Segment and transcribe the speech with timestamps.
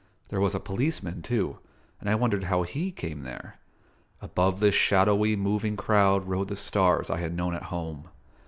[0.29, 1.59] There was a policeman too,
[1.99, 3.59] and I wondered how he came there.
[4.19, 8.09] Above this shadowy moving crowd rode the stars I had known at home.